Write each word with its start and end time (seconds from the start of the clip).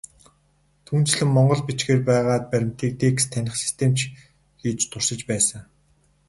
Түүнчлэн, 0.85 1.29
монгол 1.35 1.61
бичгээр 1.67 2.01
байгаа 2.09 2.39
баримтыг 2.51 2.91
текст 3.03 3.27
таних 3.33 3.55
систем 3.63 3.91
ч 3.97 3.99
хийж 4.59 4.79
туршиж 4.91 5.21
байсан. 5.31 5.61